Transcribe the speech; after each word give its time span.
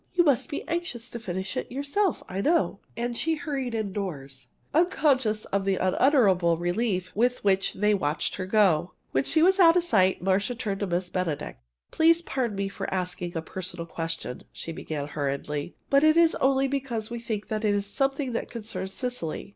You 0.15 0.23
must 0.23 0.49
be 0.49 0.67
anxious 0.67 1.11
to 1.11 1.19
finish 1.19 1.55
it 1.55 1.71
yourself, 1.71 2.23
I 2.27 2.41
know." 2.41 2.79
And 2.97 3.15
she 3.15 3.35
hurried 3.35 3.75
indoors, 3.75 4.47
unconscious 4.73 5.45
of 5.45 5.63
the 5.63 5.75
unutterable 5.75 6.57
relief 6.57 7.11
with 7.15 7.43
which 7.43 7.73
they 7.73 7.93
watched 7.93 8.37
her 8.37 8.47
go. 8.47 8.93
When 9.11 9.25
she 9.25 9.43
was 9.43 9.59
out 9.59 9.77
of 9.77 9.83
sight, 9.83 10.19
Marcia 10.19 10.55
turned 10.55 10.79
to 10.79 10.87
Miss 10.87 11.11
Benedict. 11.11 11.61
"Please 11.91 12.23
pardon 12.23 12.55
me 12.57 12.67
for 12.67 12.91
asking 12.91 13.37
a 13.37 13.43
personal 13.43 13.85
question," 13.85 14.41
she 14.51 14.71
began 14.71 15.05
hurriedly, 15.09 15.75
"but 15.91 16.03
it 16.03 16.17
is 16.17 16.33
only 16.41 16.67
because 16.67 17.11
we 17.11 17.19
think 17.19 17.51
it 17.51 17.63
is 17.63 17.85
something 17.85 18.33
that 18.33 18.49
concerns 18.49 18.93
Cecily. 18.93 19.49